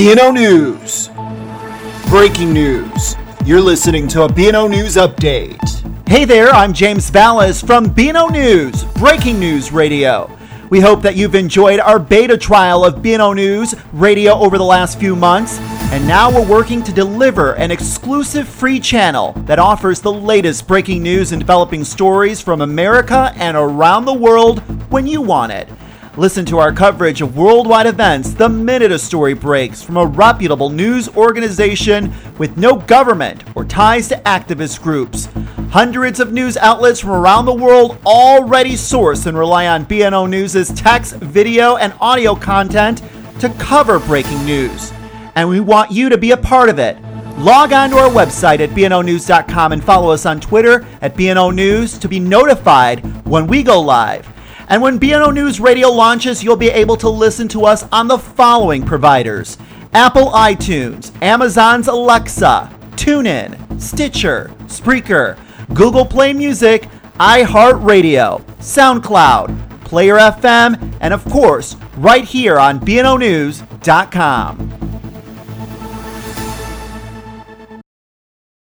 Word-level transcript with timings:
BNO 0.00 0.32
News. 0.32 1.10
Breaking 2.08 2.54
news. 2.54 3.16
You're 3.44 3.60
listening 3.60 4.08
to 4.08 4.22
a 4.22 4.28
BNO 4.28 4.70
News 4.70 4.96
update. 4.96 5.60
Hey 6.08 6.24
there, 6.24 6.48
I'm 6.48 6.72
James 6.72 7.10
Vallis 7.10 7.62
from 7.62 7.84
BNO 7.84 8.32
News, 8.32 8.84
Breaking 8.94 9.38
News 9.38 9.72
Radio. 9.72 10.34
We 10.70 10.80
hope 10.80 11.02
that 11.02 11.16
you've 11.16 11.34
enjoyed 11.34 11.80
our 11.80 11.98
beta 11.98 12.38
trial 12.38 12.82
of 12.82 13.02
BNO 13.02 13.36
News 13.36 13.74
Radio 13.92 14.32
over 14.32 14.56
the 14.56 14.64
last 14.64 14.98
few 14.98 15.14
months, 15.14 15.58
and 15.92 16.08
now 16.08 16.34
we're 16.34 16.48
working 16.48 16.82
to 16.84 16.92
deliver 16.94 17.52
an 17.56 17.70
exclusive 17.70 18.48
free 18.48 18.80
channel 18.80 19.34
that 19.44 19.58
offers 19.58 20.00
the 20.00 20.10
latest 20.10 20.66
breaking 20.66 21.02
news 21.02 21.32
and 21.32 21.42
developing 21.42 21.84
stories 21.84 22.40
from 22.40 22.62
America 22.62 23.34
and 23.36 23.54
around 23.54 24.06
the 24.06 24.14
world 24.14 24.60
when 24.90 25.06
you 25.06 25.20
want 25.20 25.52
it. 25.52 25.68
Listen 26.16 26.44
to 26.46 26.58
our 26.58 26.72
coverage 26.72 27.22
of 27.22 27.36
worldwide 27.36 27.86
events 27.86 28.34
the 28.34 28.48
minute 28.48 28.90
a 28.90 28.98
story 28.98 29.32
breaks 29.32 29.80
from 29.80 29.96
a 29.96 30.04
reputable 30.04 30.68
news 30.68 31.08
organization 31.10 32.12
with 32.36 32.56
no 32.56 32.74
government 32.74 33.44
or 33.54 33.64
ties 33.64 34.08
to 34.08 34.16
activist 34.22 34.82
groups. 34.82 35.28
Hundreds 35.70 36.18
of 36.18 36.32
news 36.32 36.56
outlets 36.56 36.98
from 36.98 37.10
around 37.10 37.44
the 37.44 37.54
world 37.54 37.96
already 38.04 38.74
source 38.74 39.26
and 39.26 39.38
rely 39.38 39.68
on 39.68 39.86
BNO 39.86 40.28
News' 40.28 40.70
text, 40.72 41.14
video, 41.14 41.76
and 41.76 41.94
audio 42.00 42.34
content 42.34 43.02
to 43.38 43.48
cover 43.50 44.00
breaking 44.00 44.44
news. 44.44 44.92
And 45.36 45.48
we 45.48 45.60
want 45.60 45.92
you 45.92 46.08
to 46.08 46.18
be 46.18 46.32
a 46.32 46.36
part 46.36 46.68
of 46.68 46.80
it. 46.80 46.98
Log 47.38 47.72
on 47.72 47.90
to 47.90 47.98
our 47.98 48.10
website 48.10 48.58
at 48.58 48.70
bnonews.com 48.70 49.72
and 49.72 49.82
follow 49.82 50.10
us 50.10 50.26
on 50.26 50.40
Twitter 50.40 50.84
at 51.02 51.14
BNO 51.14 51.54
News 51.54 51.98
to 51.98 52.08
be 52.08 52.18
notified 52.18 52.98
when 53.24 53.46
we 53.46 53.62
go 53.62 53.80
live. 53.80 54.28
And 54.70 54.80
when 54.80 55.00
BNO 55.00 55.34
News 55.34 55.58
Radio 55.58 55.88
launches, 55.88 56.44
you'll 56.44 56.54
be 56.54 56.68
able 56.68 56.96
to 56.98 57.08
listen 57.08 57.48
to 57.48 57.64
us 57.66 57.82
on 57.90 58.06
the 58.06 58.16
following 58.16 58.86
providers 58.86 59.58
Apple 59.92 60.30
iTunes, 60.30 61.10
Amazon's 61.20 61.88
Alexa, 61.88 62.72
TuneIn, 62.92 63.80
Stitcher, 63.82 64.52
Spreaker, 64.66 65.36
Google 65.74 66.06
Play 66.06 66.32
Music, 66.32 66.88
iHeartRadio, 67.14 68.44
SoundCloud, 68.58 69.84
Player 69.84 70.14
FM, 70.14 70.96
and 71.00 71.12
of 71.12 71.24
course, 71.24 71.74
right 71.96 72.24
here 72.24 72.56
on 72.56 72.78
BNONews.com. 72.78 74.69